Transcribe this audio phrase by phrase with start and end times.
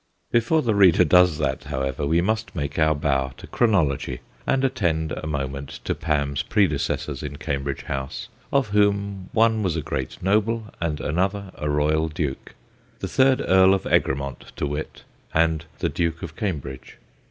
[0.31, 5.11] Before the reader does that, however, we must make our bow to chronology and attend
[5.11, 10.73] a moment to Pam's predecessors in Cambridge House, of whom one was a great noble
[10.81, 12.55] and another a royal duke
[12.97, 15.03] the third Earl of Egremont, to wit,
[15.35, 16.97] and the Duke of Cambridge.